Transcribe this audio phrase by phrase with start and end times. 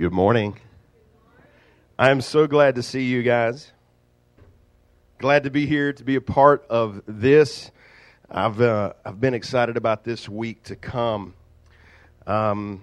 [0.00, 0.56] Good morning.
[1.98, 3.72] I am so glad to see you guys.
[5.18, 7.72] Glad to be here to be a part of this.
[8.30, 11.34] I've uh, I've been excited about this week to come.
[12.28, 12.82] Um,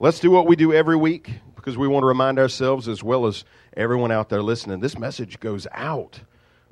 [0.00, 3.26] let's do what we do every week because we want to remind ourselves as well
[3.26, 3.44] as
[3.76, 4.80] everyone out there listening.
[4.80, 6.20] This message goes out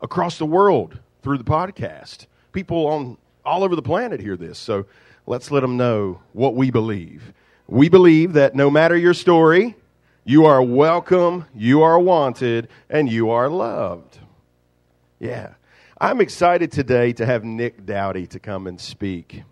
[0.00, 2.28] across the world through the podcast.
[2.52, 4.86] People on all over the planet hear this, so
[5.26, 7.34] let's let them know what we believe.
[7.68, 9.76] We believe that no matter your story,
[10.24, 14.18] you are welcome, you are wanted, and you are loved.
[15.18, 15.54] Yeah.
[16.00, 19.42] I'm excited today to have Nick Dowdy to come and speak.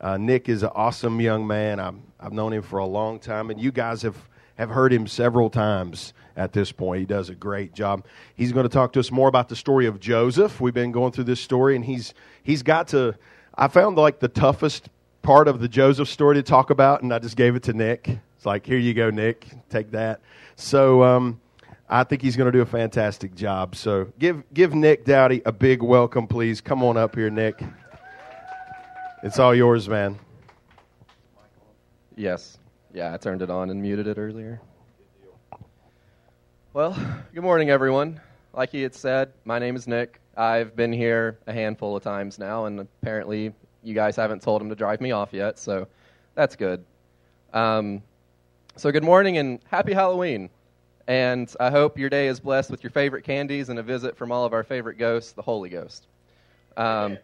[0.00, 1.78] Uh, Nick is an awesome young man.
[1.80, 4.16] i have known him for a long time, and you guys have,
[4.56, 7.00] have heard him several times at this point.
[7.00, 8.04] He does a great job.
[8.34, 10.60] He's going to talk to us more about the story of Joseph.
[10.60, 13.16] We've been going through this story, and he's, he's got to,
[13.54, 14.88] I found like the toughest
[15.22, 18.20] part of the Joseph story to talk about, and I just gave it to Nick.
[18.40, 20.22] It's like, here you go, Nick, take that.
[20.56, 21.42] So um,
[21.90, 23.76] I think he's going to do a fantastic job.
[23.76, 26.62] So give, give Nick Dowdy a big welcome, please.
[26.62, 27.62] Come on up here, Nick.
[29.22, 30.18] It's all yours, man.
[32.16, 32.56] Yes.
[32.94, 34.62] Yeah, I turned it on and muted it earlier.
[36.72, 36.96] Well,
[37.34, 38.22] good morning, everyone.
[38.54, 40.18] Like he had said, my name is Nick.
[40.34, 43.52] I've been here a handful of times now, and apparently
[43.82, 45.86] you guys haven't told him to drive me off yet, so
[46.34, 46.82] that's good.
[47.52, 48.02] Um,
[48.76, 50.48] so, good morning and happy Halloween.
[51.06, 54.30] And I hope your day is blessed with your favorite candies and a visit from
[54.30, 56.06] all of our favorite ghosts, the Holy Ghost.
[56.76, 57.18] Um,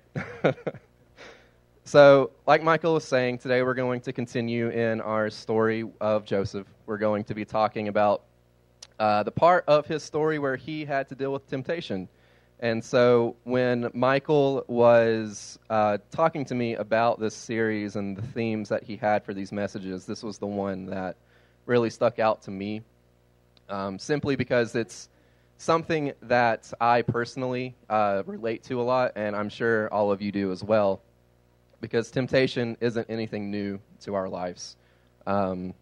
[1.85, 6.67] so, like Michael was saying, today we're going to continue in our story of Joseph.
[6.85, 8.23] We're going to be talking about
[8.99, 12.09] uh, the part of his story where he had to deal with temptation.
[12.59, 18.69] And so, when Michael was uh, talking to me about this series and the themes
[18.69, 21.17] that he had for these messages, this was the one that
[21.67, 22.83] really stuck out to me,
[23.69, 25.09] um, simply because it's
[25.59, 30.33] something that I personally uh, relate to a lot, and I'm sure all of you
[30.33, 31.01] do as well,
[31.81, 34.77] because temptation isn't anything new to our lives.
[35.27, 35.75] Um,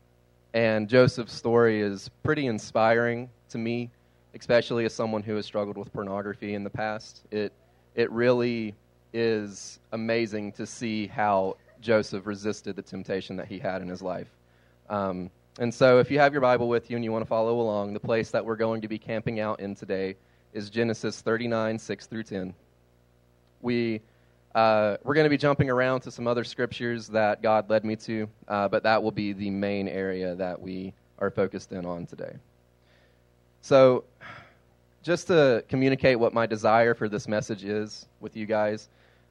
[0.55, 3.91] and Joseph's story is pretty inspiring to me,
[4.35, 7.23] especially as someone who has struggled with pornography in the past.
[7.31, 7.53] It,
[7.95, 8.75] it really
[9.13, 14.29] is amazing to see how Joseph resisted the temptation that he had in his life.
[14.89, 17.61] Um, and so, if you have your Bible with you and you want to follow
[17.61, 20.17] along, the place that we're going to be camping out in today
[20.53, 22.55] is Genesis 39, 6 through 10.
[23.63, 24.01] We,
[24.57, 27.95] uh, we're going to be jumping around to some other scriptures that God led me
[27.97, 32.07] to, uh, but that will be the main area that we are focused in on
[32.07, 32.35] today.
[33.63, 34.05] So,
[35.05, 38.89] just to communicate what my desire for this message is with you guys,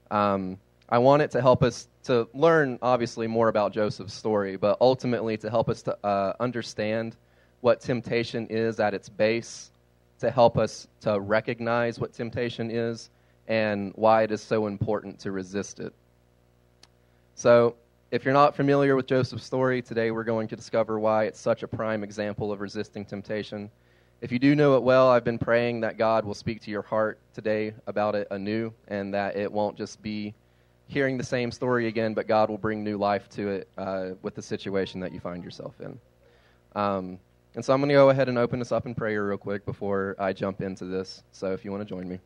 [0.10, 0.58] um,
[0.90, 5.38] I want it to help us to learn, obviously, more about Joseph's story, but ultimately
[5.38, 7.16] to help us to uh, understand
[7.62, 9.72] what temptation is at its base,
[10.20, 13.10] to help us to recognize what temptation is
[13.48, 15.94] and why it is so important to resist it.
[17.36, 17.76] So,
[18.12, 21.64] if you're not familiar with Joseph's story, today we're going to discover why it's such
[21.64, 23.72] a prime example of resisting temptation.
[24.22, 26.84] If you do know it well, I've been praying that God will speak to your
[26.84, 30.36] heart today about it anew and that it won't just be
[30.88, 34.36] hearing the same story again, but God will bring new life to it uh, with
[34.36, 36.00] the situation that you find yourself in.
[36.76, 37.20] Um,
[37.56, 39.66] and so I'm going to go ahead and open this up in prayer real quick
[39.66, 41.24] before I jump into this.
[41.32, 42.20] So if you want to join me.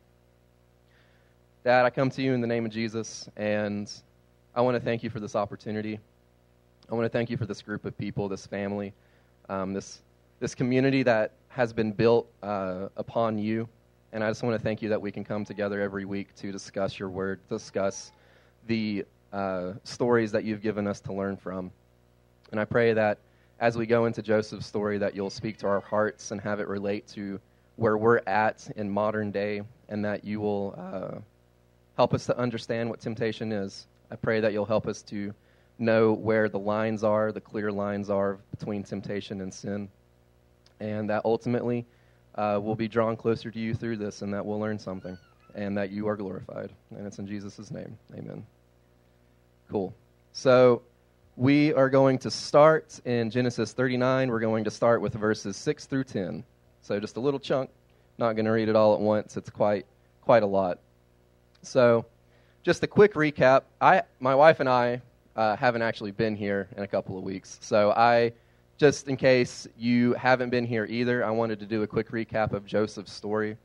[1.64, 3.92] Dad, I come to you in the name of Jesus, and
[4.54, 5.98] I want to thank you for this opportunity.
[6.90, 8.94] I want to thank you for this group of people, this family,
[9.50, 10.00] um, this,
[10.40, 13.68] this community that has been built uh, upon you.
[14.12, 16.50] And I just want to thank you that we can come together every week to
[16.50, 18.12] discuss your word, discuss
[18.68, 21.72] the uh, stories that you've given us to learn from.
[22.52, 23.18] And I pray that
[23.60, 26.68] as we go into Joseph's story, that you'll speak to our hearts and have it
[26.68, 27.40] relate to
[27.76, 31.18] where we're at in modern day, and that you will uh,
[31.96, 33.86] help us to understand what temptation is.
[34.10, 35.34] I pray that you'll help us to
[35.78, 39.88] know where the lines are, the clear lines are between temptation and sin,
[40.80, 41.86] and that ultimately
[42.34, 45.16] uh, we'll be drawn closer to you through this, and that we'll learn something,
[45.54, 46.70] and that you are glorified.
[46.90, 47.96] And it's in Jesus' name.
[48.16, 48.44] Amen.
[49.70, 49.94] Cool.
[50.32, 50.80] So
[51.36, 54.30] we are going to start in Genesis 39.
[54.30, 56.42] We're going to start with verses 6 through 10.
[56.80, 57.68] So just a little chunk.
[58.16, 59.36] Not going to read it all at once.
[59.36, 59.84] It's quite
[60.22, 60.78] quite a lot.
[61.62, 62.06] So
[62.62, 63.62] just a quick recap.
[63.78, 65.02] I my wife and I
[65.36, 67.58] uh, haven't actually been here in a couple of weeks.
[67.60, 68.32] So I
[68.78, 72.52] just in case you haven't been here either, I wanted to do a quick recap
[72.52, 73.58] of Joseph's story.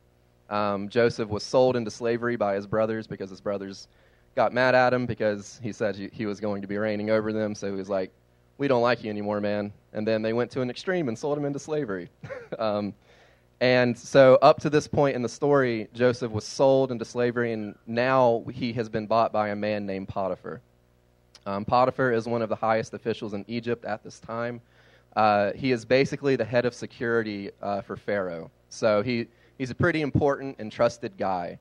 [0.50, 3.88] Um, Joseph was sold into slavery by his brothers because his brothers
[4.36, 7.54] got mad at him because he said he was going to be reigning over them.
[7.56, 8.12] So he was like,
[8.58, 9.72] we don't like you anymore, man.
[9.94, 12.10] And then they went to an extreme and sold him into slavery.
[12.60, 12.94] um,
[13.62, 17.76] and so, up to this point in the story, Joseph was sold into slavery, and
[17.88, 20.60] now he has been bought by a man named Potiphar.
[21.46, 24.60] Um, Potiphar is one of the highest officials in Egypt at this time.
[25.16, 28.52] Uh, he is basically the head of security uh, for Pharaoh.
[28.70, 29.28] So he,
[29.58, 31.60] he's a pretty important and trusted guy.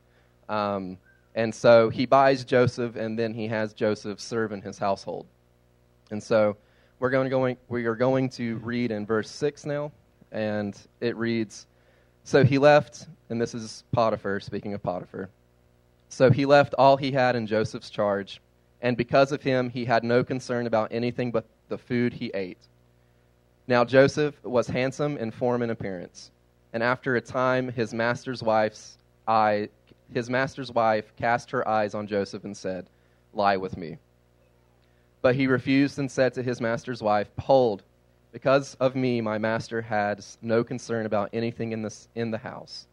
[0.48, 0.98] Um,
[1.34, 5.26] and so he buys Joseph, and then he has Joseph serve in his household.
[6.10, 6.56] And so
[6.98, 9.92] we're going to going, we are going to read in verse 6 now,
[10.30, 11.66] and it reads
[12.24, 15.30] So he left, and this is Potiphar, speaking of Potiphar.
[16.08, 18.40] So he left all he had in Joseph's charge,
[18.82, 22.58] and because of him, he had no concern about anything but the food he ate.
[23.66, 26.30] Now Joseph was handsome in form and appearance,
[26.74, 29.70] and after a time his master's wife's eye
[30.14, 32.86] his master's wife cast her eyes on Joseph and said,
[33.32, 33.98] "Lie with me."
[35.20, 37.82] But he refused and said to his master's wife, "Behold,
[38.32, 42.86] because of me my master has no concern about anything in this in the house,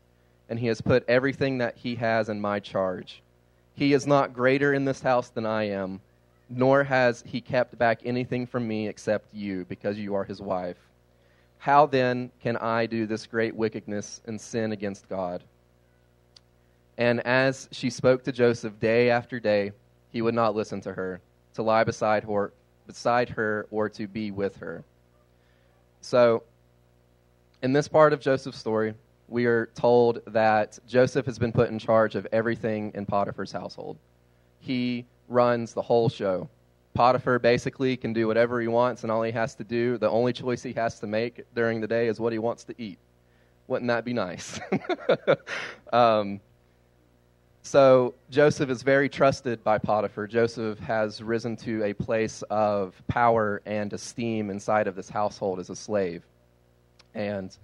[0.50, 3.22] and he has put everything that he has in my charge.
[3.74, 6.02] He is not greater in this house than I am."
[6.50, 10.78] nor has he kept back anything from me except you, because you are his wife.
[11.60, 15.44] How then can I do this great wickedness and sin against God?
[17.00, 19.72] And as she spoke to Joseph day after day,
[20.12, 21.22] he would not listen to her,
[21.54, 22.52] to lie beside her,
[22.88, 24.84] beside her or to be with her.
[26.02, 26.44] So,
[27.64, 28.94] in this part of Joseph's story,
[29.30, 33.98] we are told that Joseph has been put in charge of everything in Potiphar's household.
[34.60, 36.50] He runs the whole show.
[36.96, 40.34] Potiphar basically can do whatever he wants, and all he has to do, the only
[40.34, 43.00] choice he has to make during the day is what he wants to eat.
[43.68, 44.60] Wouldn't that be nice?
[45.94, 46.42] um,
[47.62, 50.28] so Joseph is very trusted by Potiphar.
[50.28, 55.70] Joseph has risen to a place of power and esteem inside of this household as
[55.70, 56.24] a slave.
[57.14, 57.56] And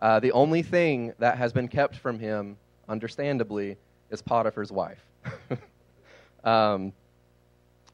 [0.00, 2.56] uh, the only thing that has been kept from him,
[2.88, 3.76] understandably,
[4.10, 5.04] is Potiphar's wife.
[6.44, 6.92] um,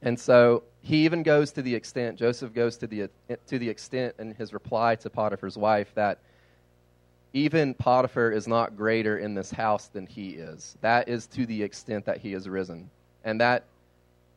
[0.03, 3.09] and so he even goes to the extent, Joseph goes to the,
[3.47, 6.19] to the extent in his reply to Potiphar's wife that
[7.37, 10.75] even Potiphar is not greater in this house than he is.
[10.81, 12.89] That is to the extent that he has risen.
[13.25, 13.65] And that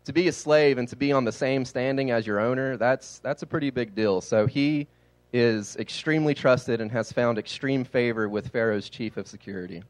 [0.04, 3.20] to be a slave and to be on the same standing as your owner, that's,
[3.20, 4.20] that's a pretty big deal.
[4.20, 4.86] So he
[5.32, 9.82] is extremely trusted and has found extreme favor with Pharaoh's chief of security.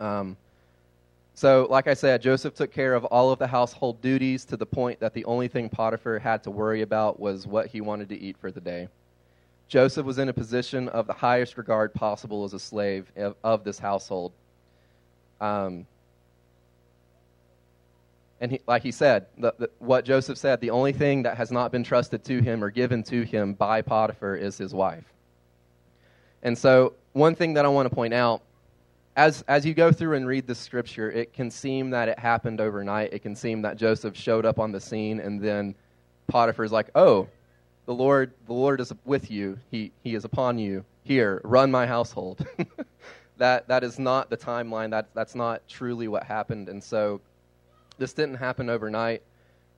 [0.00, 0.34] Um,
[1.34, 4.64] so, like I said, Joseph took care of all of the household duties to the
[4.64, 8.18] point that the only thing Potiphar had to worry about was what he wanted to
[8.18, 8.88] eat for the day.
[9.68, 13.64] Joseph was in a position of the highest regard possible as a slave of, of
[13.64, 14.32] this household.
[15.40, 15.86] Um,
[18.40, 21.50] and he, like he said, the, the, what Joseph said, the only thing that has
[21.50, 25.04] not been trusted to him or given to him by Potiphar is his wife.
[26.42, 28.42] And so, one thing that I want to point out
[29.16, 32.60] as, as you go through and read the scripture, it can seem that it happened
[32.60, 33.12] overnight.
[33.12, 35.74] It can seem that Joseph showed up on the scene and then
[36.26, 37.28] Potiphar's like, oh,
[37.86, 39.58] the Lord, the Lord is with you.
[39.70, 40.84] He, he is upon you.
[41.02, 42.46] Here, run my household.
[43.36, 44.90] that, that is not the timeline.
[44.90, 46.68] That, that's not truly what happened.
[46.68, 47.20] And so
[47.98, 49.22] this didn't happen overnight.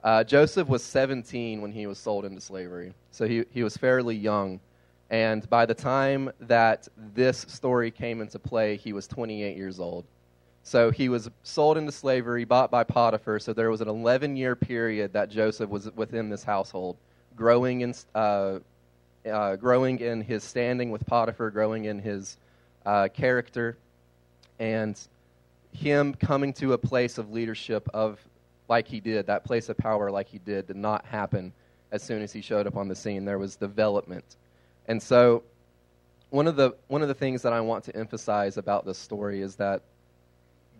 [0.04, 2.94] Uh, Joseph was 17 when he was sold into slavery.
[3.10, 4.60] So he, he was fairly young.
[5.10, 10.04] And by the time that this story came into play, he was 28 years old.
[10.62, 13.38] So he was sold into slavery, bought by Potiphar.
[13.38, 16.96] So there was an 11 year period that Joseph was within this household,
[17.36, 18.58] growing in, uh,
[19.30, 22.36] uh, growing in his standing with Potiphar, growing in his
[22.84, 23.76] uh, character,
[24.58, 24.98] and
[25.72, 28.18] him coming to a place of leadership of
[28.68, 31.52] like he did, that place of power like he did, did not happen
[31.92, 33.24] as soon as he showed up on the scene.
[33.24, 34.24] There was development
[34.88, 35.42] and so,
[36.30, 39.42] one of the one of the things that I want to emphasize about this story
[39.42, 39.82] is that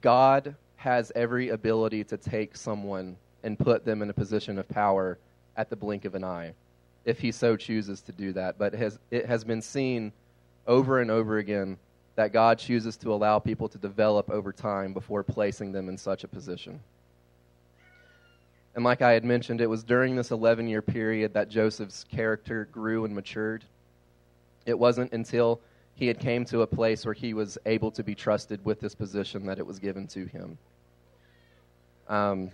[0.01, 5.19] God has every ability to take someone and put them in a position of power
[5.57, 6.53] at the blink of an eye,
[7.05, 8.59] if He so chooses to do that.
[8.59, 10.13] But it has, it has been seen
[10.67, 11.79] over and over again
[12.17, 16.25] that God chooses to allow people to develop over time before placing them in such
[16.25, 16.81] a position.
[18.75, 22.69] And like I had mentioned, it was during this 11 year period that Joseph's character
[22.73, 23.65] grew and matured.
[24.67, 25.61] It wasn't until
[25.95, 28.95] he had came to a place where he was able to be trusted with this
[28.95, 30.59] position that it was given to him.
[32.09, 32.51] Um,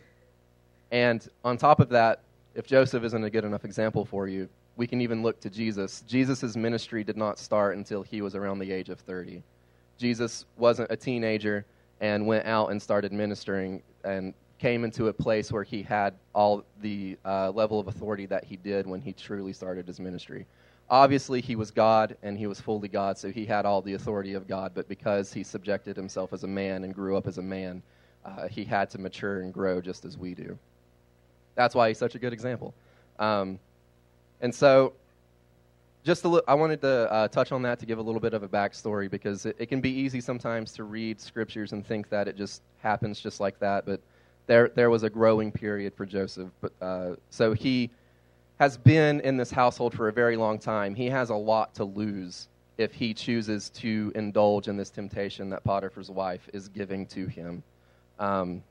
[0.93, 2.21] and on top of that,
[2.55, 6.03] if Joseph isn't a good enough example for you, we can even look to Jesus.
[6.07, 9.43] Jesus' ministry did not start until he was around the age of 30.
[9.99, 11.65] Jesus wasn't a teenager
[12.01, 16.65] and went out and started ministering and came into a place where he had all
[16.81, 20.47] the uh, level of authority that he did when he truly started his ministry.
[20.89, 24.35] Obviously, he was God and he was fully God, so he had all the authority
[24.35, 27.43] of God, but because he subjected himself as a man and grew up as a
[27.43, 27.83] man,
[28.25, 30.59] uh, he had to mature and grow just as we do.
[31.55, 32.75] That's why he's such a good example.
[33.19, 33.59] Um,
[34.41, 34.95] and so,
[36.05, 38.35] just a li- I wanted to uh, touch on that to give a little bit
[38.35, 42.09] of a backstory because it, it can be easy sometimes to read scriptures and think
[42.09, 44.01] that it just happens just like that, but
[44.47, 46.51] there there was a growing period for Joseph.
[46.61, 47.91] But uh, so he
[48.59, 50.95] has been in this household for a very long time.
[50.95, 55.63] He has a lot to lose if he chooses to indulge in this temptation that
[55.65, 57.63] Potiphar's wife is giving to him.
[58.19, 58.63] Um,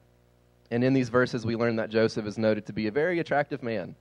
[0.71, 3.61] and in these verses, we learn that Joseph is noted to be a very attractive
[3.61, 3.93] man.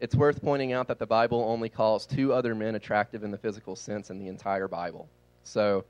[0.00, 3.38] It's worth pointing out that the Bible only calls two other men attractive in the
[3.38, 5.08] physical sense in the entire Bible.
[5.42, 5.84] So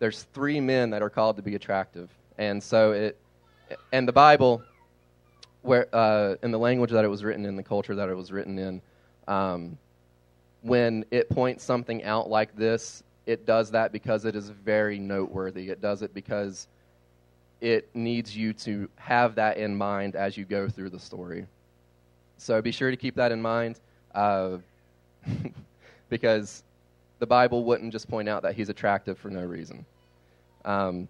[0.00, 2.10] there's three men that are called to be attractive.
[2.36, 3.18] And so it,
[3.92, 4.62] and the Bible,
[5.62, 8.32] where uh, in the language that it was written in, the culture that it was
[8.32, 8.82] written in,
[9.28, 9.78] um,
[10.62, 15.70] when it points something out like this, it does that because it is very noteworthy.
[15.70, 16.66] It does it because
[17.60, 21.46] it needs you to have that in mind as you go through the story.
[22.38, 23.80] So be sure to keep that in mind
[24.14, 24.58] uh,
[26.08, 26.62] because
[27.18, 29.84] the Bible wouldn't just point out that he's attractive for no reason.
[30.64, 31.08] Um,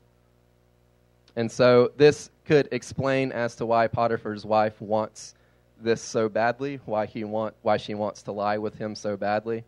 [1.35, 5.35] and so this could explain as to why Potiphar's wife wants
[5.81, 9.65] this so badly, why he want why she wants to lie with him so badly.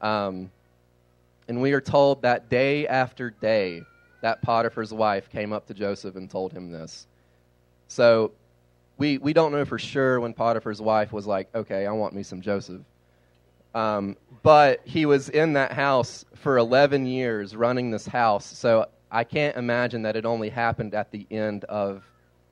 [0.00, 0.50] Um,
[1.48, 3.82] and we are told that day after day,
[4.20, 7.06] that Potiphar's wife came up to Joseph and told him this.
[7.88, 8.32] So
[8.98, 12.22] we, we don't know for sure when Potiphar's wife was like, okay, I want me
[12.22, 12.82] some Joseph.
[13.74, 18.44] Um, but he was in that house for 11 years running this house.
[18.44, 22.04] So I can't imagine that it only happened at the end of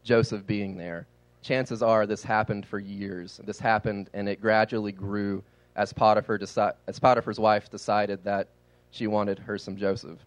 [0.05, 1.07] Joseph being there.
[1.43, 3.41] Chances are this happened for years.
[3.45, 5.43] This happened and it gradually grew
[5.77, 8.49] as, Potiphar deci- as Potiphar's wife decided that
[8.91, 10.19] she wanted her some Joseph.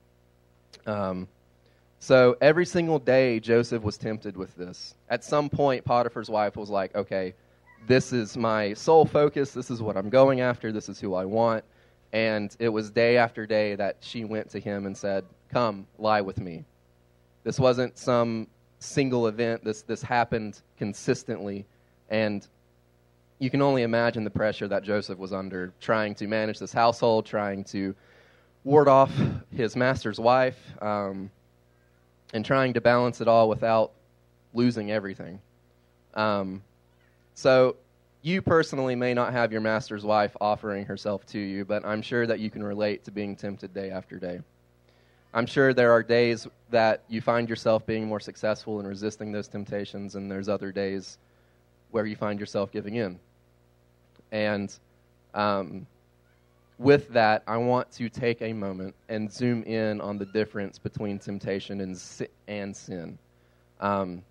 [0.86, 1.28] Um,
[2.00, 4.96] so every single day, Joseph was tempted with this.
[5.10, 7.34] At some point, Potiphar's wife was like, okay,
[7.88, 9.52] this is my sole focus.
[9.52, 10.72] This is what I'm going after.
[10.72, 11.64] This is who I want.
[12.14, 16.22] And it was day after day that she went to him and said, Come, lie
[16.22, 16.66] with me.
[17.44, 18.48] This wasn't some
[18.80, 19.64] single event.
[19.64, 21.66] This, this happened consistently.
[22.10, 22.48] And
[23.40, 27.26] you can only imagine the pressure that Joseph was under, trying to manage this household,
[27.26, 27.96] trying to
[28.64, 29.12] ward off
[29.56, 31.30] his master's wife, um,
[32.34, 33.92] and trying to balance it all without
[34.54, 35.40] losing everything.
[36.14, 36.62] Um,
[37.34, 37.76] so,
[38.24, 42.28] you personally may not have your master's wife offering herself to you, but I'm sure
[42.28, 44.42] that you can relate to being tempted day after day.
[45.34, 49.48] I'm sure there are days that you find yourself being more successful in resisting those
[49.48, 51.18] temptations, and there's other days
[51.92, 53.20] where you find yourself giving in.
[54.32, 54.74] And
[55.34, 55.88] um,
[56.82, 61.20] with that, I want to take a moment and zoom in on the difference between
[61.20, 63.20] temptation and, si- and sin.
[63.80, 64.24] Um,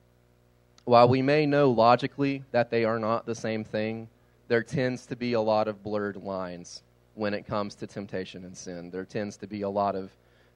[0.85, 4.09] while we may know logically that they are not the same thing,
[4.49, 6.83] there tends to be a lot of blurred lines
[7.15, 8.91] when it comes to temptation and sin.
[8.91, 10.11] There tends to be a lot of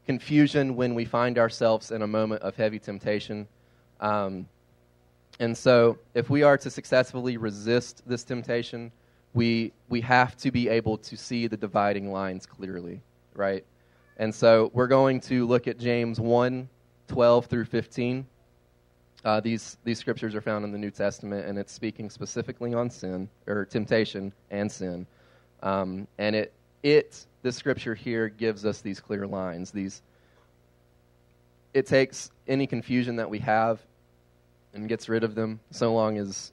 [0.05, 3.47] confusion when we find ourselves in a moment of heavy temptation.
[4.01, 4.49] Um,
[5.39, 8.91] and so, if we are to successfully resist this temptation,
[9.35, 13.01] we, we have to be able to see the dividing lines clearly,
[13.35, 13.65] right?
[14.17, 16.69] And so, we're going to look at James 1
[17.09, 18.27] 12 through 15.
[19.25, 22.91] Uh, these, these scriptures are found in the New Testament, and it's speaking specifically on
[22.91, 25.07] sin, or temptation and sin.
[25.63, 29.71] Um, and it, it, this scripture here, gives us these clear lines.
[29.71, 30.03] These,
[31.73, 33.81] it takes any confusion that we have
[34.75, 36.53] and gets rid of them, so long as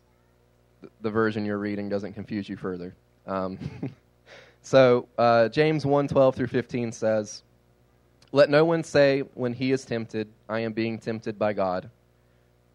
[1.02, 2.96] the version you're reading doesn't confuse you further.
[3.28, 3.60] Um,
[4.62, 7.44] so, uh, James 1 12 through 15 says,
[8.32, 11.90] Let no one say when he is tempted, I am being tempted by God.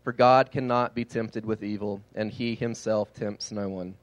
[0.05, 3.95] For God cannot be tempted with evil, and he himself tempts no one.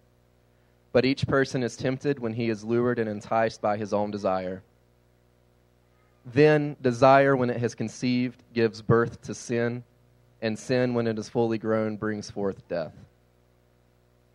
[0.91, 4.61] But each person is tempted when he is lured and enticed by his own desire.
[6.25, 9.83] Then desire, when it has conceived, gives birth to sin,
[10.41, 12.93] and sin, when it is fully grown, brings forth death.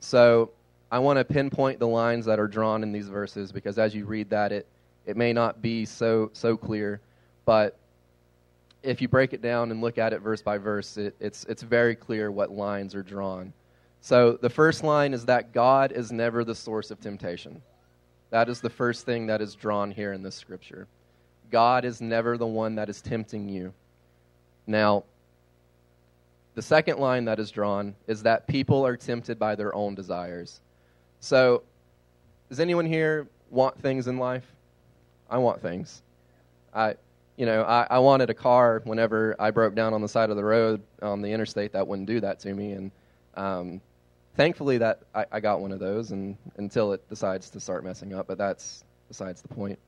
[0.01, 0.51] So
[0.91, 4.05] I want to pinpoint the lines that are drawn in these verses because as you
[4.05, 4.67] read that, it,
[5.07, 7.01] it may not be so, so clear,
[7.45, 7.77] but
[8.83, 11.63] if you break it down and look at it verse by verse, it, it's, it's
[11.63, 13.53] very clear what lines are drawn.
[14.01, 17.61] So the first line is that God is never the source of temptation.
[18.31, 20.87] That is the first thing that is drawn here in this scripture.
[21.51, 23.73] God is never the one that is tempting you.
[24.67, 25.05] Now,
[26.59, 30.61] the second line that is drawn is that people are tempted by their own desires.
[31.21, 31.63] So,
[32.49, 34.43] does anyone here want things in life?
[35.31, 36.03] I want things.
[36.75, 36.97] I,
[37.37, 40.37] you know, I, I wanted a car whenever I broke down on the side of
[40.37, 42.91] the road on the interstate that wouldn't do that to me, and
[43.37, 43.81] um,
[44.35, 48.15] thankfully that I, I got one of those, and until it decides to start messing
[48.15, 48.27] up.
[48.27, 49.79] But that's besides the point.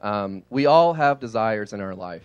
[0.00, 2.24] Um, we all have desires in our life.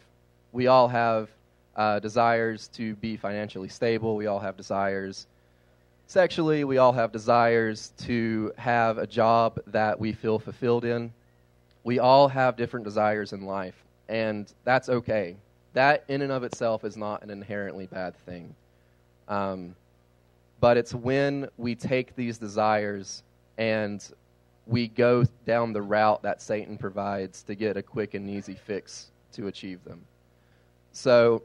[0.53, 1.29] We all have
[1.75, 4.16] uh, desires to be financially stable.
[4.16, 5.28] We all have desires
[6.08, 6.63] sexually.
[6.63, 11.13] We all have desires to have a job that we feel fulfilled in.
[11.84, 13.75] We all have different desires in life,
[14.10, 15.38] and that's okay.
[15.74, 18.54] That, in and of itself, is not an inherently bad thing.
[19.28, 19.75] Um,
[20.60, 23.24] but it's when we take these desires
[23.58, 24.06] and
[24.68, 29.12] we go down the route that Satan provides to get a quick and easy fix
[29.34, 30.01] to achieve them.
[30.92, 31.42] So,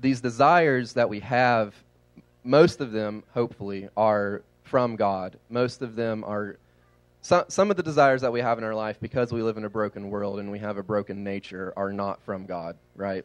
[0.00, 1.74] these desires that we have,
[2.44, 5.38] most of them, hopefully, are from God.
[5.50, 6.56] Most of them are
[7.20, 9.64] some, some of the desires that we have in our life, because we live in
[9.64, 13.24] a broken world and we have a broken nature, are not from God, right?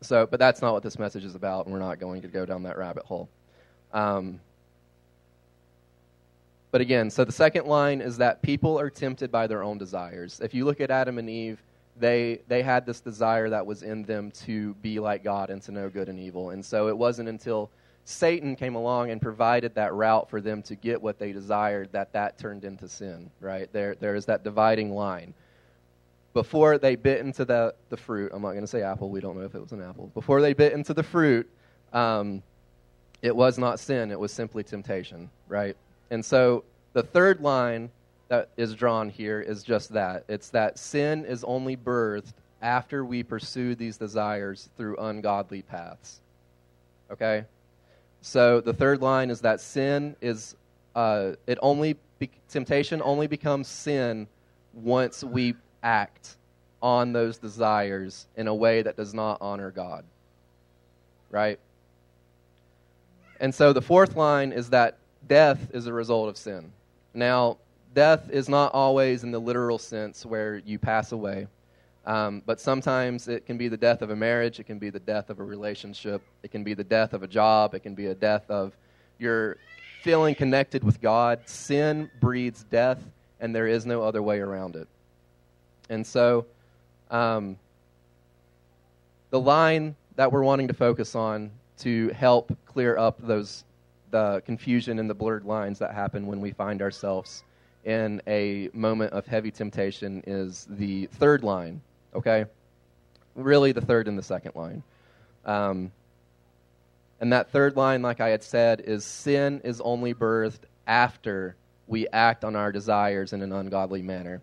[0.00, 2.44] So, but that's not what this message is about, and we're not going to go
[2.44, 3.28] down that rabbit hole.
[3.92, 4.40] Um,
[6.72, 10.40] but again, so the second line is that people are tempted by their own desires.
[10.42, 11.62] If you look at Adam and Eve,
[11.96, 15.72] they they had this desire that was in them to be like God and to
[15.72, 16.50] know good and evil.
[16.50, 17.70] And so it wasn't until
[18.04, 22.12] Satan came along and provided that route for them to get what they desired that
[22.12, 23.72] that turned into sin, right?
[23.72, 25.34] There there is that dividing line.
[26.32, 29.36] Before they bit into the, the fruit, I'm not going to say apple, we don't
[29.36, 30.10] know if it was an apple.
[30.14, 31.48] Before they bit into the fruit,
[31.92, 32.42] um,
[33.22, 35.76] it was not sin, it was simply temptation, right?
[36.10, 37.88] And so the third line
[38.28, 43.22] that is drawn here is just that it's that sin is only birthed after we
[43.22, 46.20] pursue these desires through ungodly paths.
[47.10, 47.44] Okay?
[48.22, 50.56] So the third line is that sin is,
[50.94, 54.26] uh, it only, be- temptation only becomes sin
[54.72, 56.36] once we act
[56.80, 60.04] on those desires in a way that does not honor God.
[61.30, 61.58] Right?
[63.40, 64.96] And so the fourth line is that
[65.28, 66.72] death is a result of sin.
[67.12, 67.58] Now,
[67.94, 71.46] death is not always in the literal sense where you pass away,
[72.06, 75.00] um, but sometimes it can be the death of a marriage, it can be the
[75.00, 78.06] death of a relationship, it can be the death of a job, it can be
[78.06, 78.76] a death of
[79.18, 79.56] your
[80.02, 81.40] feeling connected with God.
[81.46, 83.02] Sin breeds death,
[83.40, 84.86] and there is no other way around it.
[85.88, 86.46] And so,
[87.10, 87.56] um,
[89.30, 93.64] the line that we're wanting to focus on to help clear up those
[94.10, 97.42] the confusion and the blurred lines that happen when we find ourselves
[97.84, 101.80] in a moment of heavy temptation is the third line,
[102.14, 102.46] okay?
[103.34, 104.82] Really, the third and the second line.
[105.44, 105.92] Um,
[107.20, 112.08] and that third line, like I had said, is sin is only birthed after we
[112.08, 114.40] act on our desires in an ungodly manner.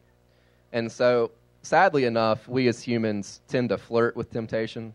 [0.71, 1.31] And so,
[1.63, 4.93] sadly enough, we as humans tend to flirt with temptation.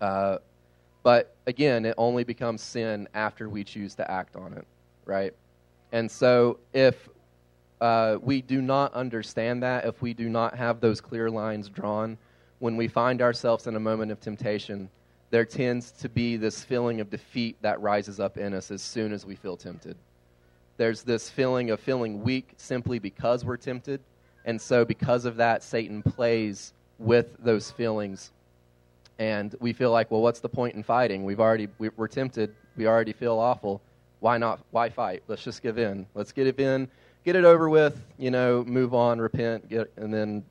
[0.00, 0.38] Uh,
[1.02, 4.66] but again, it only becomes sin after we choose to act on it,
[5.04, 5.34] right?
[5.92, 7.08] And so if
[7.84, 12.16] uh, we do not understand that, if we do not have those clear lines drawn,
[12.58, 14.88] when we find ourselves in a moment of temptation,
[15.28, 19.12] there tends to be this feeling of defeat that rises up in us as soon
[19.12, 19.98] as we feel tempted.
[20.78, 24.00] There's this feeling of feeling weak simply because we're tempted.
[24.46, 28.32] And so, because of that, Satan plays with those feelings
[29.18, 31.22] and we feel like, well, what's the point in fighting?
[31.22, 32.54] We've already we're tempted.
[32.78, 33.82] We already feel awful.
[34.20, 34.60] Why not?
[34.70, 35.22] Why fight?
[35.28, 36.06] Let's just give in.
[36.14, 36.88] Let's it in,
[37.24, 38.00] get it over with.
[38.18, 40.44] You know, move on, repent, get, and then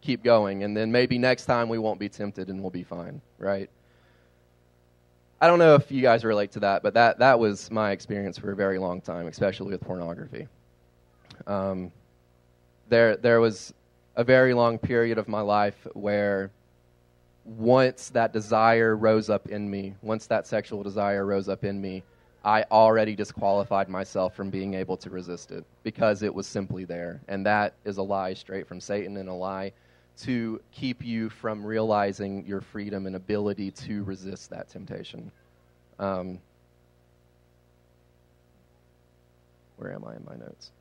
[0.00, 0.64] keep going.
[0.64, 3.70] And then maybe next time we won't be tempted and we'll be fine, right?
[5.40, 8.38] I don't know if you guys relate to that, but that that was my experience
[8.38, 10.46] for a very long time, especially with pornography.
[11.46, 11.90] Um,
[12.88, 13.74] there there was
[14.14, 16.50] a very long period of my life where
[17.44, 22.04] once that desire rose up in me, once that sexual desire rose up in me,
[22.44, 27.20] I already disqualified myself from being able to resist it because it was simply there.
[27.28, 29.72] And that is a lie straight from Satan and a lie
[30.22, 35.30] to keep you from realizing your freedom and ability to resist that temptation.
[35.98, 36.38] Um,
[39.76, 40.72] where am I in my notes?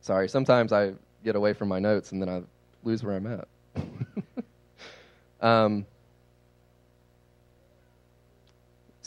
[0.00, 0.92] Sorry, sometimes I
[1.24, 2.42] get away from my notes and then I
[2.84, 3.48] lose where I'm at.
[5.40, 5.86] Um,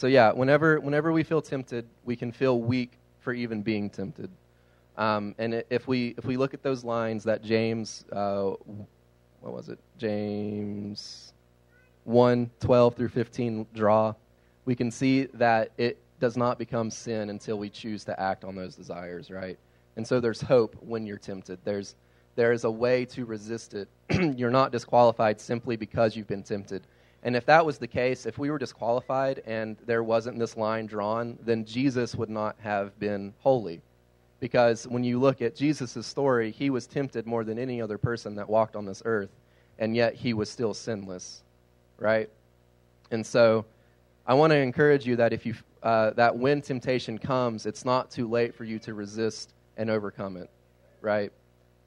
[0.02, 4.32] so yeah, whenever whenever we feel tempted, we can feel weak for even being tempted.
[4.98, 8.54] Um, and if we if we look at those lines that James, uh,
[9.42, 9.78] what was it?
[10.00, 11.34] James
[12.06, 14.16] 1, 12 through 15 draw,
[14.66, 18.56] we can see that it does not become sin until we choose to act on
[18.56, 19.60] those desires, right?
[19.98, 21.60] And so there's hope when you're tempted.
[21.64, 21.94] There's
[22.34, 23.88] there is a way to resist it.
[24.36, 26.88] you're not disqualified simply because you've been tempted.
[27.24, 30.88] And if that was the case, if we were disqualified and there wasn't this line
[30.88, 33.82] drawn, then Jesus would not have been holy.
[34.40, 38.34] Because when you look at Jesus' story, he was tempted more than any other person
[38.36, 39.30] that walked on this earth,
[39.78, 41.44] and yet he was still sinless,
[42.00, 42.28] right?
[43.12, 43.66] And so
[44.26, 45.54] I want to encourage you that if you
[45.84, 50.38] uh, that when temptation comes, it's not too late for you to resist and overcome
[50.38, 50.50] it,
[51.02, 51.32] right?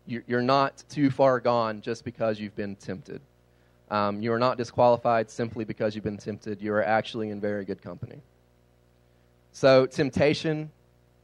[0.06, 3.22] You're not too far gone just because you've been tempted.
[3.94, 6.60] Um, you are not disqualified simply because you've been tempted.
[6.60, 8.20] You are actually in very good company.
[9.52, 10.68] So, temptation,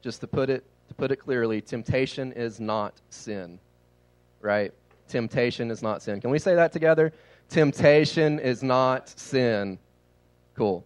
[0.02, 3.58] just to put it to put it clearly, temptation is not sin,
[4.40, 4.72] right?
[5.08, 6.20] Temptation is not sin.
[6.20, 7.12] Can we say that together?
[7.48, 9.76] Temptation is not sin.
[10.54, 10.84] Cool.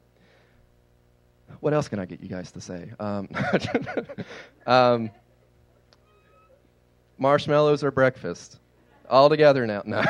[1.61, 2.93] What else can I get you guys to say?
[2.99, 3.29] Um,
[4.67, 5.11] um,
[7.19, 8.59] marshmallows or breakfast?
[9.11, 9.83] All together now.
[9.87, 10.03] No.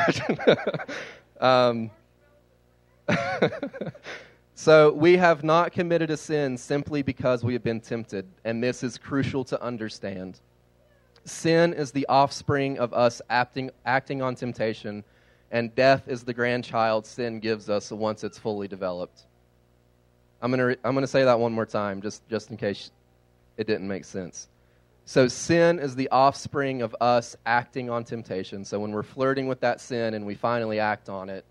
[1.39, 1.91] Um,
[4.55, 8.83] so we have not committed a sin simply because we have been tempted, and this
[8.83, 10.39] is crucial to understand.
[11.25, 15.03] Sin is the offspring of us acting, acting on temptation,
[15.51, 19.23] and death is the grandchild sin gives us once it's fully developed.
[20.41, 22.91] I'm going to I'm going to say that one more time, just, just in case
[23.57, 24.49] it didn't make sense.
[25.07, 28.65] So, sin is the offspring of us acting on temptation.
[28.65, 31.45] So, when we're flirting with that sin and we finally act on it,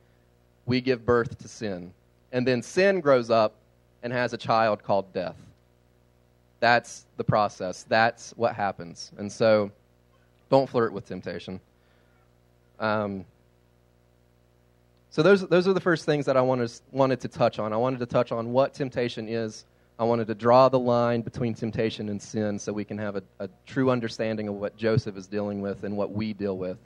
[0.66, 1.92] we give birth to sin.
[2.32, 3.54] And then sin grows up
[4.02, 5.36] and has a child called death.
[6.58, 7.84] That's the process.
[7.84, 9.12] That's what happens.
[9.18, 9.70] And so,
[10.50, 11.60] don't flirt with temptation.
[12.80, 13.24] Um,
[15.10, 17.72] so, those, those are the first things that I wanted, wanted to touch on.
[17.72, 19.64] I wanted to touch on what temptation is
[19.96, 23.22] I wanted to draw the line between temptation and sin so we can have a,
[23.38, 26.78] a true understanding of what Joseph is dealing with and what we deal with.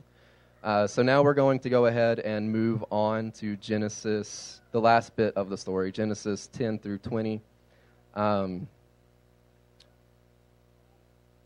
[0.62, 5.16] Uh, so now we're going to go ahead and move on to Genesis, the last
[5.16, 7.40] bit of the story, Genesis 10 through 20.
[8.14, 8.68] Um,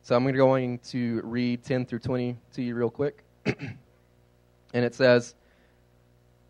[0.03, 3.23] so I'm going to read 10 through 20 to you real quick.
[3.47, 3.77] and
[4.73, 5.37] it says,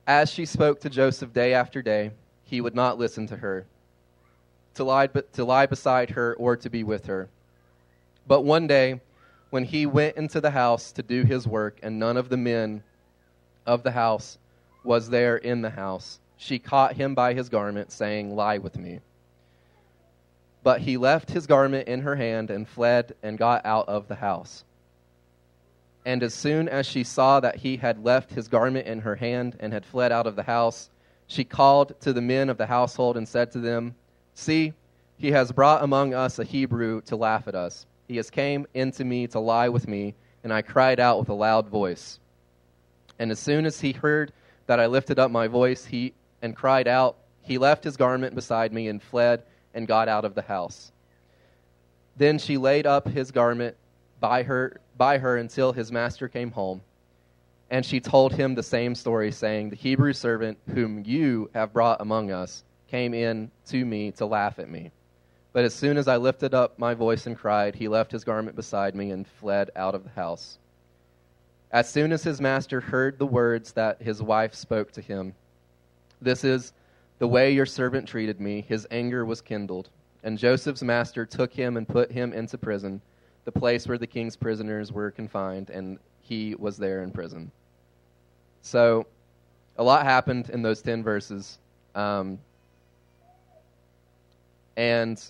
[0.07, 2.13] As she spoke to Joseph day after day,
[2.45, 3.67] he would not listen to her
[4.75, 7.29] to lie, to lie beside her or to be with her.
[8.27, 9.01] But one day,
[9.51, 12.83] when he went into the house to do his work, and none of the men
[13.67, 14.39] of the house
[14.85, 19.01] was there in the house, she caught him by his garment, saying, Lie with me.
[20.63, 24.15] But he left his garment in her hand and fled and got out of the
[24.15, 24.65] house.
[26.05, 29.57] And as soon as she saw that he had left his garment in her hand
[29.61, 30.91] and had fled out of the house,
[31.27, 33.95] she called to the men of the household and said to them,
[34.35, 34.73] See,
[35.19, 37.87] he has brought among us a Hebrew to laugh at us.
[38.09, 41.35] He has came into me to lie with me, and I cried out with a
[41.35, 42.19] loud voice.
[43.19, 44.33] And as soon as he heard
[44.67, 48.73] that I lifted up my voice he and cried out, he left his garment beside
[48.73, 50.93] me and fled and got out of the house.
[52.17, 53.77] Then she laid up his garment
[54.21, 56.83] by her by her until his master came home.
[57.71, 62.01] And she told him the same story, saying, The Hebrew servant whom you have brought
[62.01, 64.91] among us came in to me to laugh at me.
[65.55, 68.55] But as soon as I lifted up my voice and cried, he left his garment
[68.55, 70.59] beside me and fled out of the house.
[71.71, 75.35] As soon as his master heard the words that his wife spoke to him,
[76.21, 76.75] This is
[77.19, 79.89] the way your servant treated me, his anger was kindled.
[80.23, 83.01] And Joseph's master took him and put him into prison,
[83.47, 87.53] the place where the king's prisoners were confined, and he was there in prison.
[88.61, 89.07] So,
[89.79, 91.59] a lot happened in those 10 verses.
[91.95, 92.39] Um,
[94.77, 95.23] and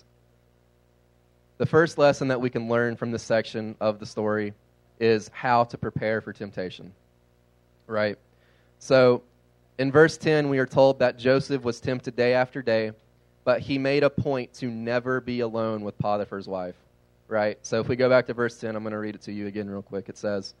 [1.57, 4.53] the first lesson that we can learn from this section of the story
[4.99, 6.93] is how to prepare for temptation.
[7.87, 8.17] Right?
[8.79, 9.23] So,
[9.77, 12.91] in verse 10, we are told that Joseph was tempted day after day,
[13.43, 16.75] but he made a point to never be alone with Potiphar's wife.
[17.27, 17.57] Right?
[17.61, 19.47] So, if we go back to verse 10, I'm going to read it to you
[19.47, 20.09] again, real quick.
[20.09, 20.53] It says,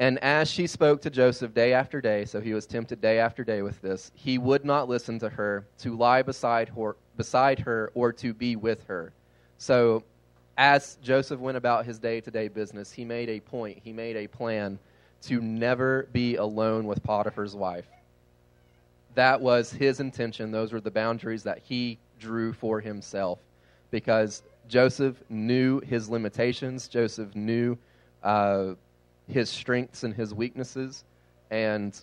[0.00, 3.44] and as she spoke to Joseph day after day, so he was tempted day after
[3.44, 7.90] day with this, he would not listen to her to lie beside her, beside her
[7.94, 9.12] or to be with her.
[9.58, 10.02] So
[10.56, 14.16] as Joseph went about his day to day business, he made a point, he made
[14.16, 14.78] a plan
[15.22, 17.84] to never be alone with Potiphar's wife.
[19.14, 20.50] That was his intention.
[20.50, 23.38] Those were the boundaries that he drew for himself
[23.90, 26.88] because Joseph knew his limitations.
[26.88, 27.76] Joseph knew.
[28.22, 28.74] Uh,
[29.30, 31.04] his strengths and his weaknesses.
[31.50, 31.98] And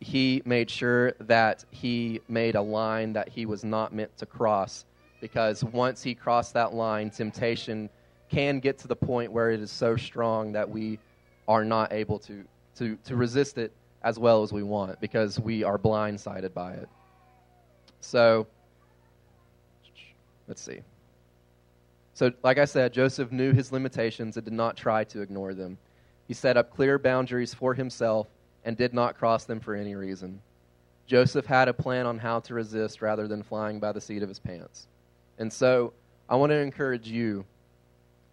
[0.00, 4.84] he made sure that he made a line that he was not meant to cross
[5.20, 7.90] because once he crossed that line, temptation
[8.28, 10.98] can get to the point where it is so strong that we
[11.48, 12.44] are not able to,
[12.76, 16.88] to, to resist it as well as we want because we are blindsided by it.
[18.00, 18.46] So,
[20.46, 20.80] let's see.
[22.14, 25.78] So, like I said, Joseph knew his limitations and did not try to ignore them.
[26.28, 28.28] He set up clear boundaries for himself
[28.68, 30.42] and did not cross them for any reason.
[31.06, 34.28] Joseph had a plan on how to resist rather than flying by the seat of
[34.28, 34.88] his pants.
[35.38, 35.94] And so,
[36.28, 37.46] I want to encourage you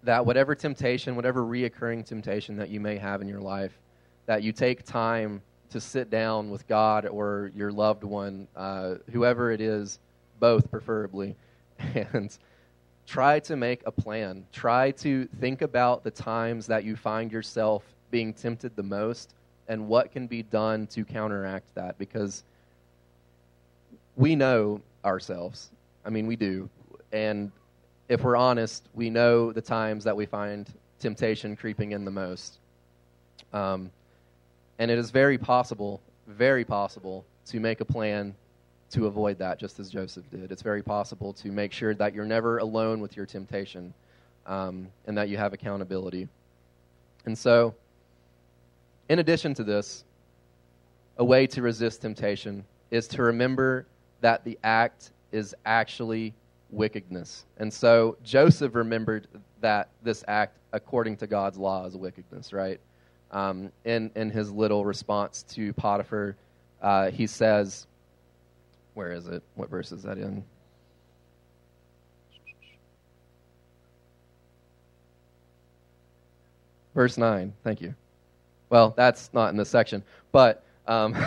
[0.04, 3.80] that whatever temptation, whatever reoccurring temptation that you may have in your life,
[4.26, 9.54] that you take time to sit down with God or your loved one, uh, whoever
[9.54, 10.00] it is,
[10.42, 11.38] both preferably,
[11.80, 12.38] and
[13.08, 14.46] try to make a plan.
[14.52, 19.34] Try to think about the times that you find yourself being tempted the most
[19.68, 22.44] and what can be done to counteract that because
[24.16, 25.70] we know ourselves.
[26.06, 26.70] I mean, we do.
[27.12, 27.52] And
[28.08, 32.60] if we're honest, we know the times that we find temptation creeping in the most.
[33.54, 33.92] Um,
[34.80, 38.36] and it is very possible, very possible, to make a plan
[38.92, 40.52] to avoid that, just as Joseph did.
[40.52, 43.94] It's very possible to make sure that you're never alone with your temptation
[44.46, 46.28] um, and that you have accountability.
[47.26, 47.74] And so,
[49.10, 50.04] in addition to this,
[51.18, 53.86] a way to resist temptation is to remember
[54.22, 56.34] that the act is actually
[56.72, 57.46] wickedness.
[57.58, 59.28] And so Joseph remembered
[59.62, 62.80] that this act, according to God's law, is wickedness, right?
[63.32, 66.36] Um, in, in his little response to Potiphar,
[66.82, 67.88] uh, he says,
[68.94, 69.42] Where is it?
[69.56, 70.44] What verse is that in?
[76.94, 77.94] Verse 9, thank you.
[78.70, 80.64] Well, that's not in this section, but.
[80.88, 81.16] Um,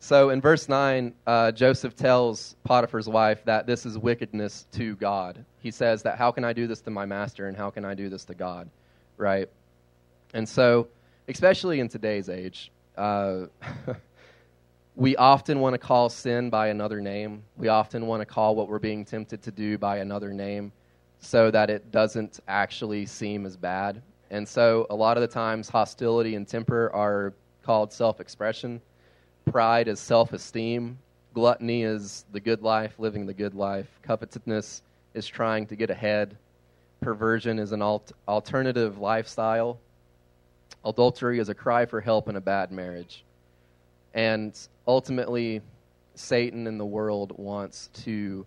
[0.00, 5.44] So in verse 9, uh, Joseph tells Potiphar's wife that this is wickedness to God.
[5.60, 7.94] He says that, How can I do this to my master and how can I
[7.94, 8.70] do this to God?
[9.16, 9.48] Right?
[10.34, 10.88] And so,
[11.26, 13.46] especially in today's age, uh,
[14.94, 17.42] we often want to call sin by another name.
[17.56, 20.70] We often want to call what we're being tempted to do by another name
[21.20, 24.00] so that it doesn't actually seem as bad.
[24.30, 28.80] And so, a lot of the times, hostility and temper are called self expression
[29.50, 30.98] Pride is self esteem.
[31.32, 33.86] Gluttony is the good life, living the good life.
[34.02, 34.82] Covetousness
[35.14, 36.36] is trying to get ahead.
[37.00, 39.78] Perversion is an alt- alternative lifestyle.
[40.84, 43.24] Adultery is a cry for help in a bad marriage.
[44.14, 45.62] And ultimately,
[46.14, 48.44] Satan and the world wants to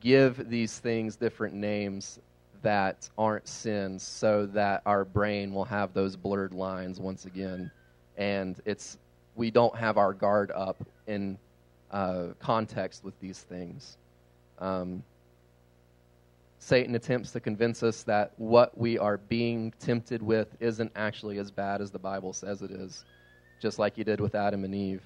[0.00, 2.18] give these things different names
[2.64, 7.70] that aren't sins so that our brain will have those blurred lines once again.
[8.16, 8.98] And it's
[9.36, 11.38] we don't have our guard up in
[11.90, 13.96] uh, context with these things.
[14.58, 15.02] Um,
[16.58, 21.50] Satan attempts to convince us that what we are being tempted with isn't actually as
[21.50, 23.04] bad as the Bible says it is,
[23.60, 25.02] just like he did with Adam and Eve.